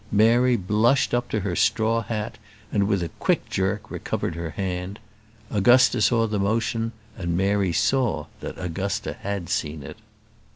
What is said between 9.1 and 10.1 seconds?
had seen it.